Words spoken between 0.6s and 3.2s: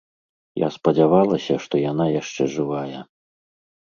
Я спадзявалася, што яна яшчэ жывая.